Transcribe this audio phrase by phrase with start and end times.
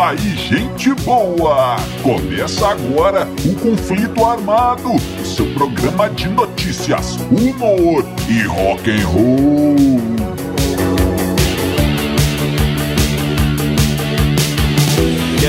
[0.00, 1.76] aí, gente boa!
[2.02, 4.90] Começa agora o Conflito Armado,
[5.24, 10.18] seu programa de notícias, humor e rock and roll.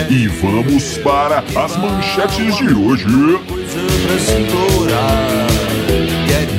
[0.10, 3.06] E vamos para as manchetes de hoje.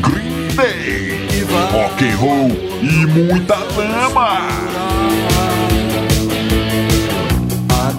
[0.02, 2.50] Green Day, rock and roll
[2.82, 4.89] e muita lama.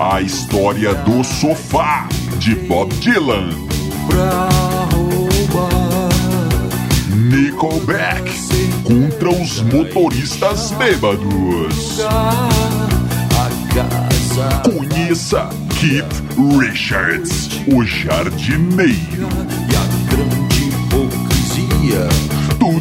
[0.04, 3.52] A história do sofá de Bob Dylan.
[7.30, 8.32] Nickelback
[8.84, 12.00] contra os motoristas bêbados.
[14.64, 15.48] Conheça
[15.80, 16.24] Keith
[16.60, 19.30] Richards, o jardineiro.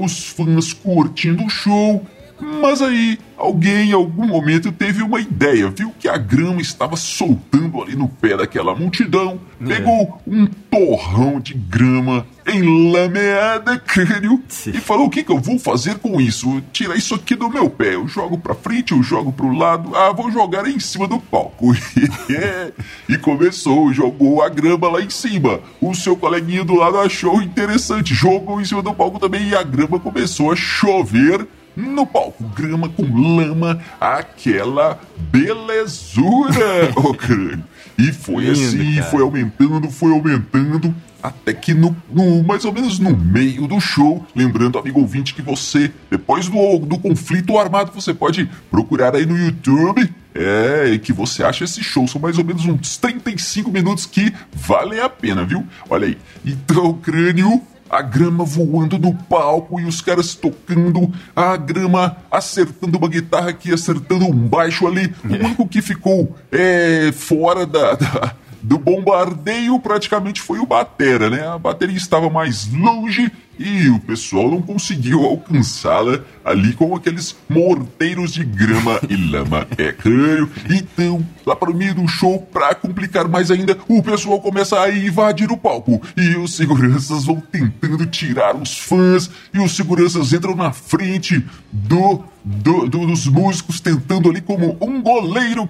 [0.00, 2.04] os fãs curtindo o show.
[2.42, 7.80] Mas aí alguém em algum momento teve uma ideia, viu que a grama estava soltando
[7.80, 9.66] ali no pé daquela multidão, é.
[9.66, 15.98] pegou um torrão de grama enlameada, crânio, e falou: O que, que eu vou fazer
[15.98, 16.60] com isso?
[16.72, 17.94] Tirar isso aqui do meu pé.
[17.94, 21.72] Eu jogo pra frente, eu jogo pro lado, ah, vou jogar em cima do palco.
[23.08, 25.60] e começou, jogou a grama lá em cima.
[25.80, 29.62] O seu coleguinha do lado achou interessante, jogou em cima do palco também e a
[29.62, 35.00] grama começou a chover no palco, grama com lama, aquela
[35.30, 37.64] belezura, ô crânio.
[37.98, 39.06] E foi Lindo, assim, cara.
[39.06, 44.26] foi aumentando, foi aumentando, até que no, no, mais ou menos no meio do show,
[44.34, 49.38] lembrando, amigo ouvinte, que você, depois do, do conflito armado, você pode procurar aí no
[49.38, 54.06] YouTube, é, e que você acha esse show, são mais ou menos uns 35 minutos
[54.06, 55.64] que valem a pena, viu?
[55.88, 56.18] Olha aí.
[56.44, 57.62] Então, crânio
[57.92, 63.70] a grama voando no palco e os caras tocando, a grama acertando uma guitarra aqui,
[63.70, 65.14] acertando um baixo ali.
[65.22, 71.46] O único que ficou é, fora da, da do bombardeio praticamente foi o Batera, né?
[71.46, 78.32] A bateria estava mais longe e o pessoal não conseguiu alcançá-la ali com aqueles morteiros
[78.32, 79.66] de grama e lama.
[79.76, 80.50] É claro.
[80.70, 84.90] Então, lá para o meio do show, para complicar mais ainda, o pessoal começa a
[84.90, 90.56] invadir o palco e os seguranças vão tentando tirar os fãs e os seguranças entram
[90.56, 95.68] na frente do do- do- dos músicos tentando ali como um goleiro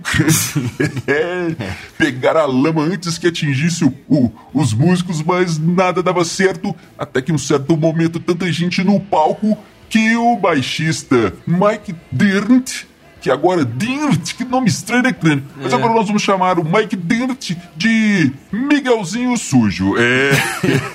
[1.07, 1.55] é,
[1.99, 6.75] pegar a lama antes que atingisse o- o- os músicos, mas nada dava certo.
[6.99, 9.57] Até que em um certo momento, tanta gente no palco
[9.89, 12.85] que o baixista Mike Dirnt,
[13.21, 15.45] que agora Dirnt, que nome estranho, né, Crânio?
[15.57, 15.77] Mas É.
[15.77, 19.95] agora nós vamos chamar o Mike Dirnt de Miguelzinho Sujo.
[19.99, 20.31] É,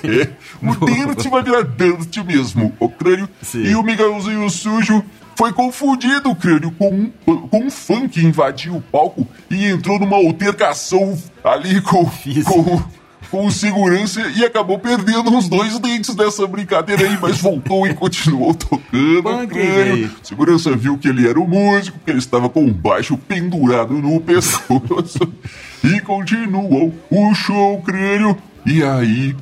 [0.04, 0.28] é.
[0.60, 3.28] o Dirnt vai virar Dirt mesmo, o Crânio.
[3.40, 3.62] Sim.
[3.62, 5.02] E o Miguelzinho Sujo
[5.38, 10.16] foi confundido, crânio, com um, com um fã que invadiu o palco e entrou numa
[10.16, 12.04] altercação ali com,
[12.44, 12.82] com,
[13.30, 17.94] com o segurança e acabou perdendo uns dois dentes dessa brincadeira aí, mas voltou e
[17.94, 19.46] continuou tocando.
[19.48, 20.10] Crânio.
[20.24, 24.20] Segurança viu que ele era o músico, que ele estava com o baixo pendurado no
[24.20, 25.32] pescoço
[25.84, 28.36] e continuou o show, crânio.
[28.66, 29.36] E aí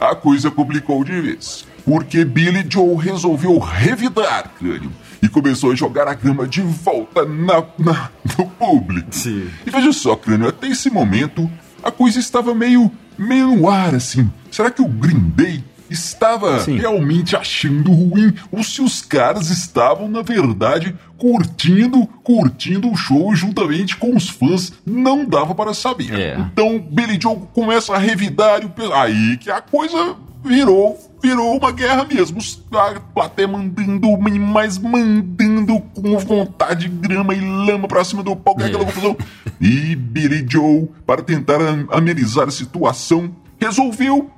[0.00, 1.66] a coisa complicou de vez.
[1.84, 4.90] Porque Billy Joe resolveu revidar crânio
[5.22, 9.08] e começou a jogar a grama de volta na, na- no público.
[9.10, 9.48] Sim.
[9.66, 11.50] E veja só, crânio, até esse momento
[11.82, 14.30] a coisa estava meio, meio no ar assim.
[14.50, 16.76] Será que o Green Day estava Sim.
[16.76, 23.96] realmente achando ruim ou se os caras estavam, na verdade, curtindo, curtindo o show juntamente
[23.96, 24.72] com os fãs?
[24.84, 26.12] Não dava para saber.
[26.12, 26.38] É.
[26.52, 30.14] Então Billy Joe começa a revidar e aí que a coisa
[30.44, 32.38] virou virou uma guerra mesmo.
[32.38, 38.62] Os- A plateia mandando, mas mandando com vontade grama e lama pra cima do palco,
[38.62, 39.16] aquela confusão.
[39.60, 44.30] E Billy Joe, para tentar am- amenizar a situação, resolveu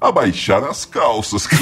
[0.00, 1.48] abaixar as calças.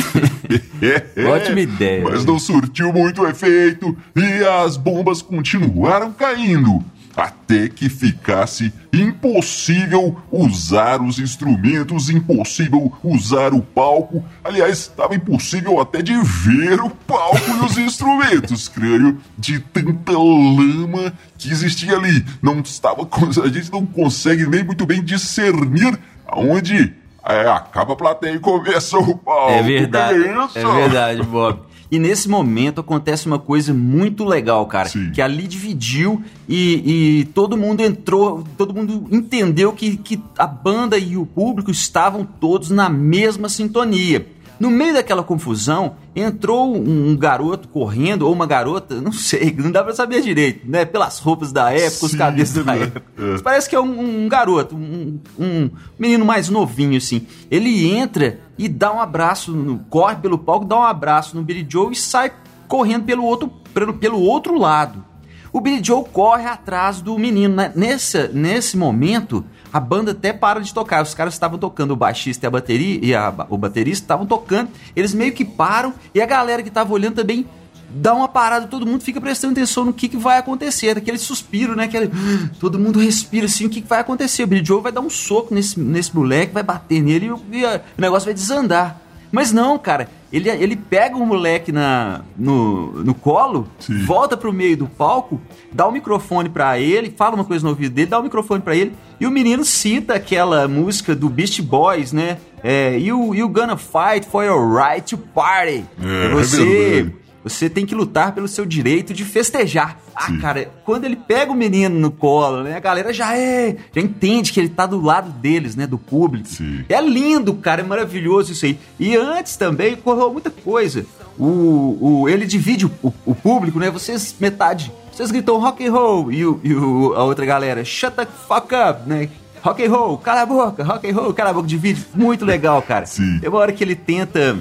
[1.27, 2.05] Ótima ideia.
[2.05, 6.85] Mas não surtiu muito efeito e as bombas continuaram caindo.
[7.17, 14.23] Até que ficasse impossível usar os instrumentos, impossível usar o palco.
[14.45, 21.13] Aliás, estava impossível até de ver o palco e os instrumentos, creio, de tanta lama
[21.39, 22.23] que existia ali.
[22.43, 23.09] Não estava,
[23.43, 28.99] a gente não consegue nem muito bem discernir aonde é, acaba a plateia e começa
[28.99, 29.53] o palco.
[29.53, 30.59] É verdade, isso?
[30.59, 31.61] é verdade, Bob.
[31.91, 34.89] E nesse momento acontece uma coisa muito legal, cara.
[34.89, 35.11] Sim.
[35.13, 40.99] Que ali dividiu e, e todo mundo entrou, todo mundo entendeu que, que a banda
[40.99, 44.27] e o público estavam todos na mesma sintonia.
[44.59, 49.71] No meio daquela confusão, entrou um, um garoto correndo, ou uma garota, não sei, não
[49.71, 50.85] dá pra saber direito, né?
[50.85, 52.83] Pelas roupas da época, os Sim, cabelos da né?
[52.85, 53.03] época.
[53.19, 53.31] É.
[53.33, 57.27] Mas Parece que é um, um garoto, um, um menino mais novinho, assim.
[57.51, 61.67] Ele entra e dá um abraço, no- corre pelo palco, dá um abraço no Billy
[61.69, 62.33] Joe e sai
[62.67, 65.05] correndo pelo outro, pelo, pelo outro lado.
[65.53, 67.55] O Billy Joe corre atrás do menino.
[67.55, 67.73] né?
[67.75, 69.45] Nessa, nesse momento,
[69.77, 71.03] a banda até para de tocar.
[71.03, 74.71] Os caras estavam tocando, o baixista e a bateria e a- o baterista estavam tocando.
[74.95, 77.47] Eles meio que param e a galera que estava olhando também
[77.89, 81.77] dá uma parada, todo mundo fica prestando atenção no que, que vai acontecer, aquele suspiro,
[81.77, 81.85] né?
[81.85, 82.11] Aquele,
[82.59, 84.43] todo mundo respira assim, o que, que vai acontecer?
[84.43, 87.65] O Billy Joe vai dar um soco nesse, nesse moleque, vai bater nele e, e,
[87.65, 89.01] a- o negócio vai desandar.
[89.31, 94.05] Mas não, cara, ele, ele pega o moleque na, no, no colo, Sim.
[94.05, 95.41] volta pro meio do palco,
[95.73, 98.75] dá o microfone pra ele, fala uma coisa no ouvido dele, dá o microfone pra
[98.77, 102.39] ele, e o menino cita aquela música do Beast Boys, né?
[102.63, 105.85] É, you, you gonna fight for your right to party.
[106.03, 107.26] É, é você, verdade.
[107.49, 109.99] Você tem que lutar pelo seu direito de festejar.
[110.15, 110.39] Ah, Sim.
[110.39, 112.77] cara, quando ele pega o menino no colo, né?
[112.77, 115.87] A galera já é, já entende que ele tá do lado deles, né?
[115.87, 116.49] Do público.
[116.49, 116.85] Sim.
[116.89, 118.79] É lindo, cara, é maravilhoso isso aí.
[118.99, 121.07] E antes também ocorreu muita coisa.
[121.39, 122.91] O, o, ele divide o,
[123.25, 123.91] o- público, né?
[123.91, 128.15] Vocês, metade, vocês gritam rock and roll e, o, e o- a outra galera, shut
[128.17, 129.29] the fuck up, né?
[129.63, 132.07] Rock and roll, cala a boca, rock and roll, cala a boca, divide.
[132.15, 133.05] Muito legal, cara.
[133.05, 133.39] Sim.
[133.41, 134.59] Tem uma hora que ele tenta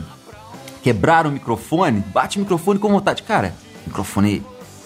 [0.86, 3.24] quebrar o microfone, bate o microfone com vontade.
[3.24, 3.56] Cara,
[3.88, 4.44] microfone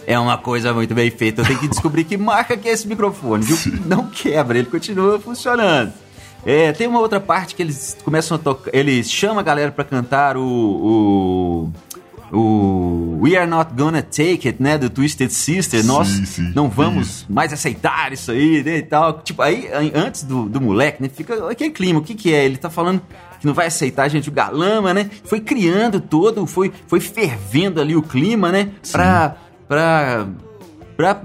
[0.08, 1.42] é uma coisa muito bem feita.
[1.42, 3.58] Eu tenho que descobrir que marca que é esse microfone, viu?
[3.86, 5.92] Não quebra, ele continua funcionando.
[6.46, 8.74] É, tem uma outra parte que eles começam a tocar.
[8.74, 10.42] Eles chamam a galera pra cantar o.
[10.42, 11.70] o
[12.32, 14.78] o We Are Not Gonna Take It, né?
[14.78, 15.84] Do Twisted Sister.
[15.84, 18.78] Nós Sim, sim, não vamos mais aceitar isso aí, né?
[18.78, 19.20] E tal.
[19.20, 21.10] Tipo, aí, aí, antes do, do moleque, né?
[21.10, 22.00] Fica aquele clima.
[22.00, 22.46] O que que é?
[22.46, 23.02] Ele tá falando
[23.40, 25.10] que não vai aceitar a gente, o galama, né?
[25.24, 28.72] Foi criando todo, foi, foi fervendo ali o clima, né?
[28.92, 29.36] Pra,
[29.68, 30.28] pra,
[30.98, 31.22] pra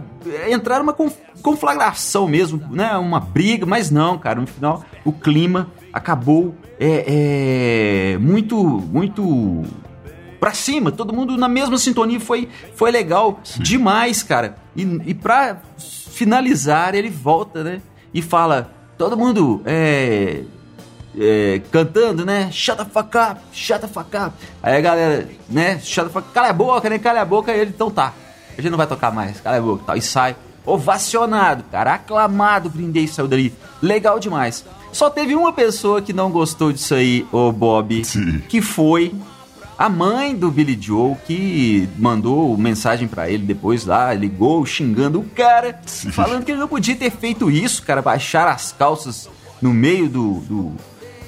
[0.48, 2.92] entrar numa conf- conflagração mesmo, né?
[2.96, 4.40] Uma briga, mas não, cara.
[4.40, 9.62] No final, o clima acabou é, é, muito, muito
[10.40, 14.56] pra cima, todo mundo na mesma sintonia, foi, foi legal demais, cara.
[14.76, 17.80] E, e pra finalizar, ele volta, né?
[18.12, 20.42] E fala, todo mundo é,
[21.18, 22.50] é, cantando, né?
[22.52, 24.34] Shut the fuck up, shut the fuck up.
[24.62, 25.78] Aí a galera, né?
[25.80, 26.98] Shut the fuck cala a boca, né?
[26.98, 27.52] Cala a boca.
[27.52, 28.12] Aí ele, então tá.
[28.52, 29.96] a gente não vai tocar mais, cala a boca tal.
[29.96, 33.52] E sai ovacionado, cara, aclamado, Day saiu dali.
[33.82, 34.64] Legal demais.
[34.92, 38.40] Só teve uma pessoa que não gostou disso aí, o Bob, Sim.
[38.48, 39.12] que foi
[39.76, 45.24] a mãe do Billy Joe, que mandou mensagem pra ele depois lá, ligou xingando o
[45.24, 46.12] cara, Sim.
[46.12, 49.28] falando que ele não podia ter feito isso, cara, baixar as calças
[49.60, 50.72] no meio do, do,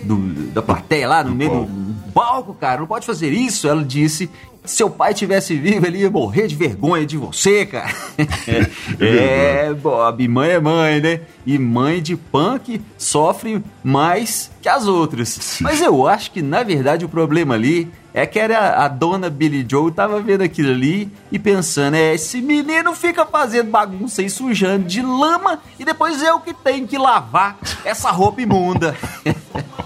[0.07, 1.67] do- da plateia lá, no meio palco.
[1.67, 3.69] do palco, cara, não pode fazer isso.
[3.69, 4.31] Ela disse.
[4.65, 7.89] Se seu pai tivesse vivo, ele ia morrer de vergonha de você, cara.
[8.99, 11.21] é, Bob, mãe é mãe, né?
[11.47, 15.59] E mãe de punk sofre mais que as outras.
[15.61, 19.65] Mas eu acho que, na verdade, o problema ali é que era a dona Billy
[19.71, 24.85] Joe tava vendo aquilo ali e pensando, é, esse menino fica fazendo bagunça e sujando
[24.85, 28.97] de lama e depois eu que tenho que lavar essa roupa imunda.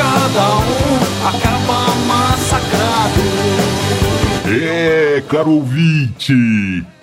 [0.00, 3.20] Cada um acaba massacrado.
[4.46, 6.32] É, caro ouvinte,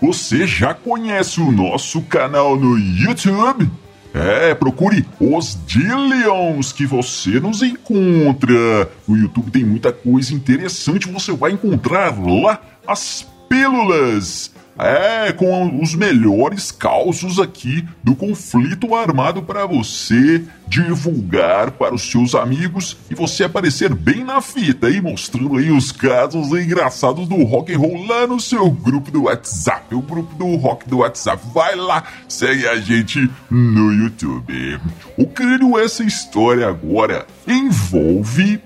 [0.02, 3.70] você já conhece o nosso canal no YouTube?
[4.16, 8.90] É, procure os Dillions que você nos encontra.
[9.08, 14.52] No YouTube tem muita coisa interessante, você vai encontrar lá as pílulas.
[14.80, 22.36] É, com os melhores causos aqui do conflito armado para você divulgar para os seus
[22.36, 27.74] amigos e você aparecer bem na fita aí, mostrando aí os casos engraçados do rock
[27.74, 31.42] and roll lá no seu grupo do WhatsApp, o grupo do rock do WhatsApp.
[31.54, 34.80] Vai lá, segue a gente no YouTube.
[35.18, 38.62] O crânio, essa história agora envolve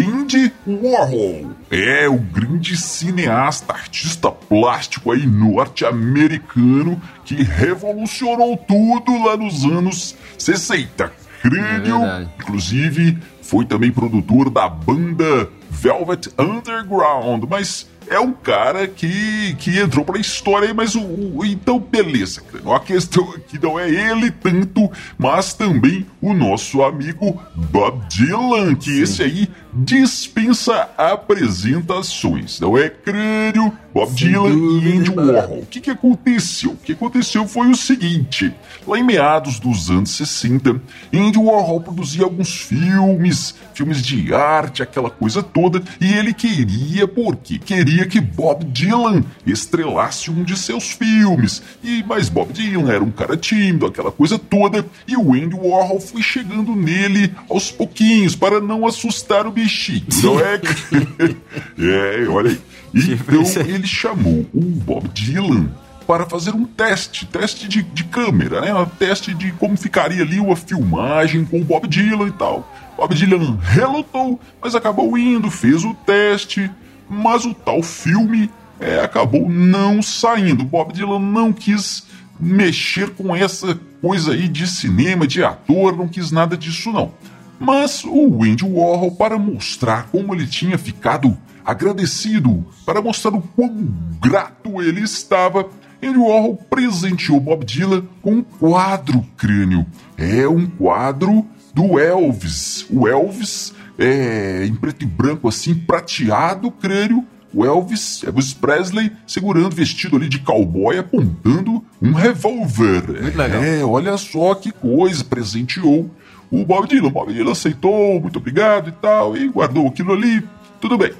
[0.00, 1.52] Andy Warhol.
[1.70, 11.12] É o grande cineasta, artista plástico aí norte-americano que revolucionou tudo lá nos anos 60.
[11.42, 12.30] Crânio, verdade.
[12.38, 20.04] inclusive, foi também produtor da banda Velvet Underground, mas é um cara que, que entrou
[20.04, 22.42] pra história aí, mas o, o- então beleza.
[22.74, 29.00] A questão aqui não é ele tanto, mas também o nosso amigo Bob Dylan, que
[29.00, 34.50] esse aí dispensa apresentações, não é Crânio, Bob Dylan
[34.82, 35.58] e Andy Warhol.
[35.60, 36.72] O que, que aconteceu?
[36.72, 38.52] O que aconteceu foi o seguinte:
[38.86, 40.80] lá em meados dos anos 60,
[41.12, 45.59] Andy Warhol produzia alguns filmes, filmes de arte, aquela coisa toda,
[46.00, 47.58] e ele queria, por quê?
[47.58, 51.62] Queria que Bob Dylan estrelasse um de seus filmes.
[51.82, 56.00] E mas Bob Dylan era um cara tímido, aquela coisa toda, e o Andy Warhol
[56.00, 60.06] foi chegando nele aos pouquinhos para não assustar o bichinho.
[60.22, 60.60] Não é?
[62.24, 62.60] é, olha aí.
[62.92, 65.68] Tipo Então ele chamou o Bob Dylan
[66.10, 68.74] para fazer um teste, teste de, de câmera, né?
[68.74, 72.68] Um teste de como ficaria ali uma filmagem com o Bob Dylan e tal.
[72.96, 76.68] Bob Dylan relutou, mas acabou indo, fez o teste,
[77.08, 78.50] mas o tal filme
[78.80, 80.64] é, acabou não saindo.
[80.64, 82.08] Bob Dylan não quis
[82.40, 87.12] mexer com essa coisa aí de cinema, de ator, não quis nada disso não.
[87.56, 93.94] Mas o Andy Warhol, para mostrar como ele tinha ficado agradecido, para mostrar o quão
[94.20, 95.68] grato ele estava,
[96.02, 99.86] Andy Warhol presenteou Bob Dylan com um quadro crânio.
[100.16, 102.86] É um quadro do Elvis.
[102.90, 107.24] O Elvis é em preto e branco assim, prateado crânio.
[107.52, 113.20] O Elvis, Elvis Presley, segurando vestido ali de cowboy, apontando um revólver.
[113.20, 113.62] Muito legal.
[113.62, 116.08] É, olha só que coisa, presenteou
[116.50, 117.08] o Bob Dylan.
[117.08, 120.42] O Bob Dylan aceitou, muito obrigado e tal, e guardou aquilo ali.
[120.80, 121.12] Tudo bem.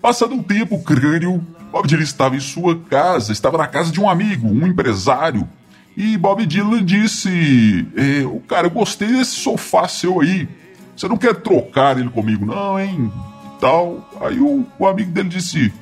[0.00, 4.00] Passado um tempo, o crânio, Bob Dylan estava em sua casa, estava na casa de
[4.00, 5.48] um amigo, um empresário.
[5.96, 7.86] E Bob Dylan disse:
[8.32, 10.48] o Cara, eu gostei desse sofá seu aí.
[10.96, 13.12] Você não quer trocar ele comigo, não, hein?
[13.46, 14.08] E tal.
[14.20, 15.72] Aí o, o amigo dele disse: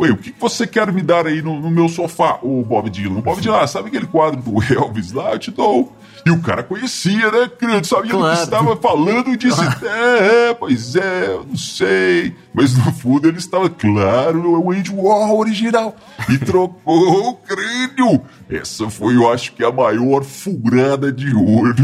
[0.00, 3.18] Ué, o que você quer me dar aí no, no meu sofá, o Bob Dylan?
[3.18, 5.32] O Bob Dylan, ah, sabe aquele quadro do Elvis lá?
[5.32, 5.92] Eu te dou.
[6.26, 7.84] E o cara conhecia, né, crânio?
[7.84, 8.36] Sabia do Claro.
[8.36, 12.34] que estava falando e disse: É, é, pois é, eu não sei.
[12.54, 15.94] Mas no fundo ele estava, claro, é o Andy Warhol original.
[16.30, 18.22] E trocou o crânio.
[18.48, 21.74] Essa foi, eu acho que, a maior furada de olho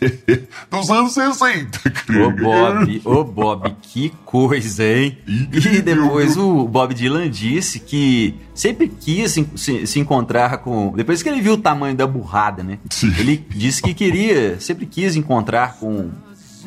[0.70, 1.80] dos anos 60,
[2.24, 2.30] Ô.
[2.30, 5.18] Bob, ô Bob, que coisa, hein?
[5.26, 10.92] E depois o Bob Dylan disse que sempre quis se, se- encontrar com.
[10.94, 12.78] Depois que ele viu o tamanho da burrada, né?
[12.90, 13.12] Sim.
[13.18, 16.10] Ele disse que queria, sempre quis encontrar com,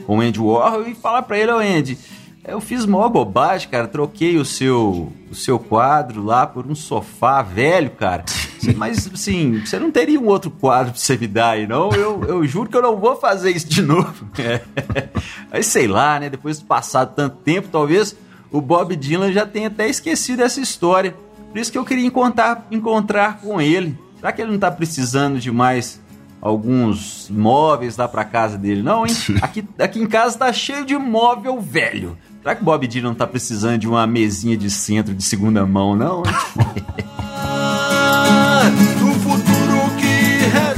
[0.05, 1.97] com o Andy Warhol e falar pra ele, ô Andy.
[2.43, 3.87] Eu fiz maior bobagem, cara.
[3.87, 8.25] Troquei o seu, o seu quadro lá por um sofá velho, cara.
[8.75, 11.89] Mas, assim, você não teria um outro quadro pra você me dar aí, não?
[11.91, 14.29] Eu, eu juro que eu não vou fazer isso de novo.
[14.41, 14.61] É.
[15.51, 16.29] Aí, sei lá, né?
[16.29, 18.15] Depois de passado tanto tempo, talvez
[18.51, 21.15] o Bob Dylan já tenha até esquecido essa história.
[21.51, 23.97] Por isso que eu queria encontrar, encontrar com ele.
[24.17, 26.01] Será que ele não tá precisando de mais
[26.41, 29.13] alguns imóveis lá pra casa dele, não, hein?
[29.41, 32.17] Aqui, aqui em casa tá cheio de móvel velho.
[32.41, 35.95] Será que Bob Dylan não tá precisando de uma mesinha de centro de segunda mão,
[35.95, 36.23] não?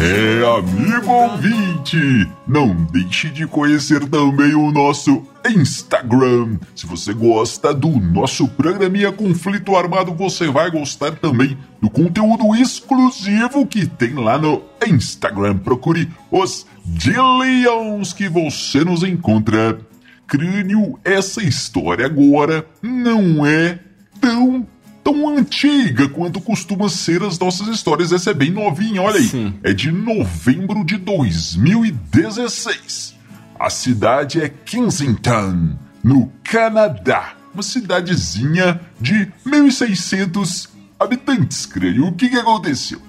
[0.05, 6.59] É, amigo ouvinte, não deixe de conhecer também o nosso Instagram.
[6.75, 13.65] Se você gosta do nosso programinha Conflito Armado, você vai gostar também do conteúdo exclusivo
[13.65, 15.59] que tem lá no Instagram.
[15.59, 19.79] Procure os Dillions que você nos encontra.
[20.27, 23.79] Crânio, essa história agora não é
[24.19, 24.67] tão
[25.03, 28.11] tão antiga quanto costuma ser as nossas histórias.
[28.11, 29.27] Essa é bem novinha, olha aí.
[29.27, 29.53] Sim.
[29.61, 33.15] É de novembro de 2016.
[33.59, 37.33] A cidade é Kensington, no Canadá.
[37.53, 40.69] Uma cidadezinha de 1.600
[40.99, 42.07] habitantes, creio.
[42.07, 42.99] O que, que aconteceu?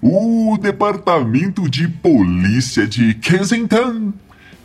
[0.00, 4.14] O departamento de polícia de Kensington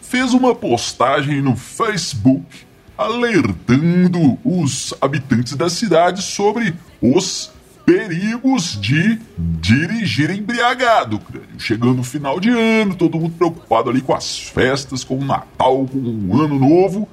[0.01, 2.65] fez uma postagem no Facebook
[2.97, 7.51] alertando os habitantes da cidade sobre os
[7.85, 11.47] perigos de dirigir embriagado, crânio.
[11.59, 15.85] Chegando no final de ano, todo mundo preocupado ali com as festas, com o Natal,
[15.87, 17.07] com o Ano Novo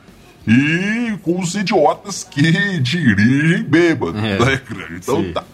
[0.47, 4.39] e com os idiotas que dirigem bêbado, É.
[4.39, 4.97] né, crânio?
[4.97, 5.33] Então Sim.
[5.33, 5.45] tá.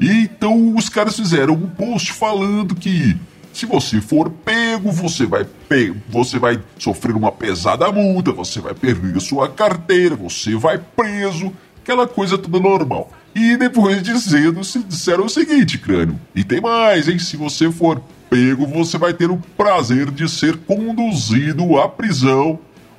[0.00, 3.16] Então os caras fizeram um post falando que
[3.54, 8.74] se você for pego, você vai, pe você vai sofrer uma pesada multa, você vai
[8.74, 13.10] perder sua carteira, você vai preso, aquela coisa toda normal.
[13.32, 17.18] E depois dizendo, se disseram o seguinte, crânio, e tem mais, hein?
[17.18, 22.58] Se você for pego, você vai ter o prazer de ser conduzido à prisão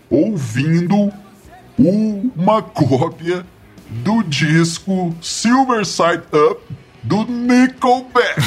[0.10, 1.12] ouvindo
[1.78, 3.46] uma cópia
[3.90, 6.62] do disco Silver Side Up
[7.04, 8.42] do Nickelback.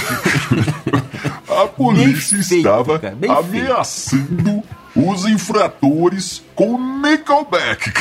[1.49, 4.63] A polícia feito, estava cara, ameaçando
[4.95, 7.93] os infratores com Nickelback.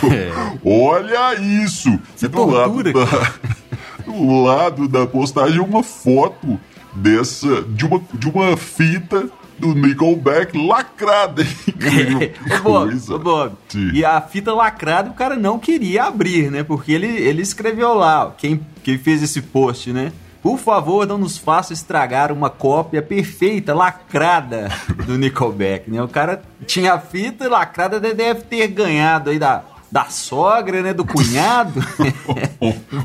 [0.64, 1.98] Olha isso!
[2.16, 3.32] Que E do lado, da,
[4.06, 6.58] do lado da postagem uma foto
[6.94, 11.44] dessa de uma, de uma fita do Nickelback lacrada.
[11.44, 13.52] Que Ô, Bob, ô, Bob.
[13.68, 13.90] Sim.
[13.92, 16.62] E a fita lacrada o cara não queria abrir, né?
[16.62, 20.12] Porque ele, ele escreveu lá, ó, quem, quem fez esse post, né?
[20.44, 24.70] Por favor, não nos faça estragar uma cópia perfeita, lacrada
[25.06, 26.02] do Nickelback, né?
[26.02, 30.92] O cara tinha a fita lacrada, deve ter ganhado aí da, da sogra, né?
[30.92, 31.80] Do cunhado,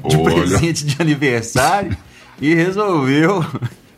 [0.06, 1.96] de presente de aniversário,
[2.42, 3.46] e resolveu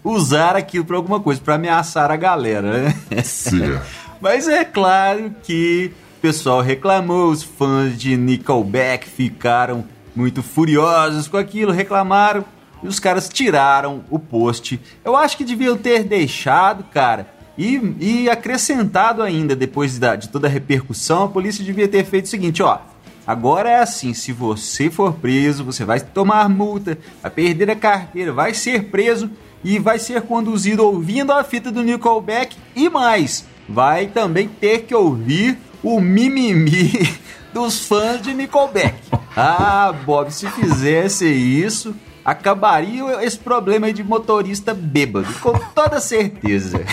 [0.03, 3.23] usar aquilo pra alguma coisa, pra ameaçar a galera, né?
[3.23, 3.81] Certo.
[4.21, 9.83] Mas é claro que o pessoal reclamou, os fãs de Nickelback ficaram
[10.15, 12.45] muito furiosos com aquilo, reclamaram
[12.83, 14.79] e os caras tiraram o post.
[15.03, 20.47] Eu acho que deviam ter deixado, cara, e, e acrescentado ainda, depois da- de toda
[20.47, 22.79] a repercussão, a polícia devia ter feito o seguinte, ó.
[23.27, 28.33] Agora é assim, se você for preso, você vai tomar multa, vai perder a carteira,
[28.33, 29.29] vai ser preso
[29.63, 34.95] e vai ser conduzido ouvindo a fita do Nickelback e mais, vai também ter que
[34.95, 36.91] ouvir o mimimi
[37.53, 38.95] dos fãs de Nickelback.
[39.37, 46.83] Ah, Bob, se fizesse isso, acabaria esse problema aí de motorista bêbado, com toda certeza.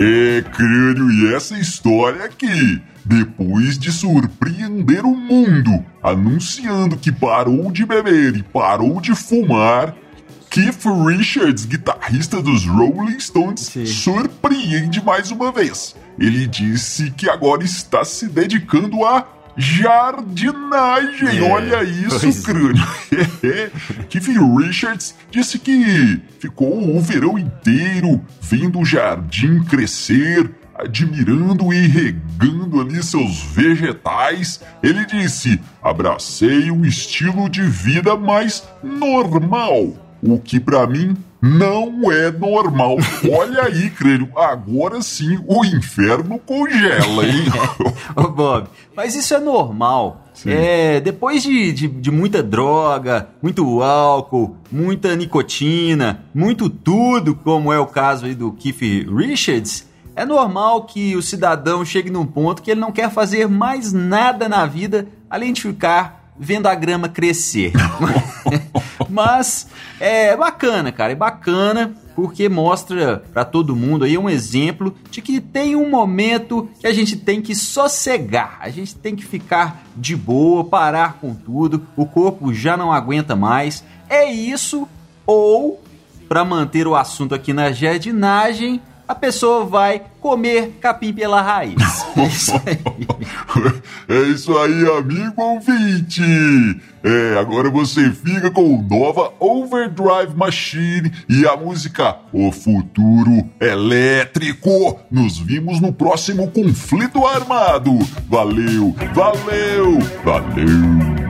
[0.00, 7.84] É, crânio, e essa história aqui, depois de surpreender o mundo, anunciando que parou de
[7.84, 9.94] beber e parou de fumar,
[10.50, 13.86] Keith Richards, guitarrista dos Rolling Stones, Sim.
[13.86, 15.94] surpreende mais uma vez.
[16.18, 19.26] Ele disse que agora está se dedicando a
[19.58, 21.38] jardinagem.
[21.38, 22.46] É, Olha isso, pois é.
[22.46, 22.88] crânio.
[24.08, 32.80] Keith Richards disse que ficou o verão inteiro vendo o jardim crescer, admirando e regando
[32.80, 34.60] ali seus vegetais.
[34.82, 42.30] Ele disse: abracei um estilo de vida mais normal, o que pra mim não é
[42.30, 42.96] normal.
[43.30, 47.44] Olha aí, crânio, agora sim o inferno congela, hein?
[48.16, 50.24] Ô Bob, mas isso é normal.
[50.46, 57.78] É, depois de, de, de muita droga, muito álcool, muita nicotina, muito tudo, como é
[57.78, 62.70] o caso aí do Keith Richards, é normal que o cidadão chegue num ponto que
[62.70, 67.72] ele não quer fazer mais nada na vida além de ficar vendo a grama crescer.
[69.08, 75.22] Mas é bacana, cara, é bacana porque mostra para todo mundo aí um exemplo de
[75.22, 79.84] que tem um momento que a gente tem que sossegar, a gente tem que ficar
[79.96, 83.84] de boa, parar com tudo, o corpo já não aguenta mais.
[84.08, 84.88] É isso
[85.24, 85.80] ou
[86.28, 91.74] para manter o assunto aqui na jardinagem, a pessoa vai comer capim pela raiz.
[92.18, 92.78] É isso aí,
[94.08, 96.20] é isso aí amigo ouvinte.
[97.02, 104.98] É, agora você fica com nova Overdrive Machine e a música O Futuro Elétrico.
[105.10, 107.96] Nos vimos no próximo conflito armado.
[108.28, 111.27] Valeu, valeu, valeu.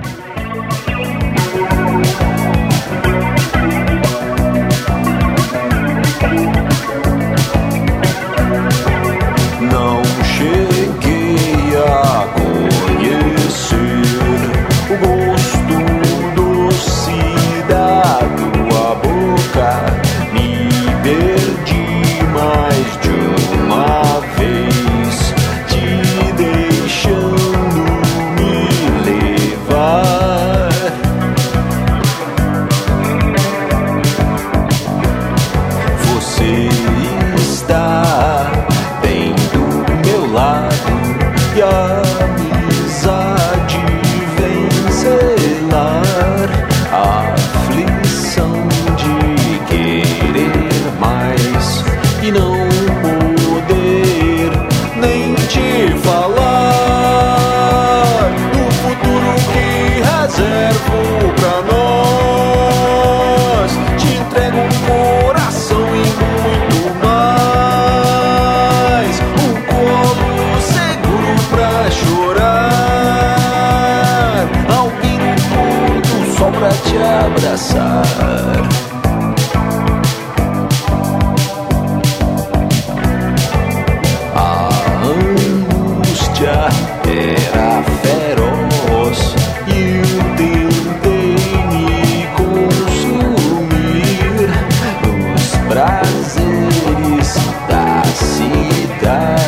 [96.01, 97.35] prazeres
[97.69, 99.48] da cidade.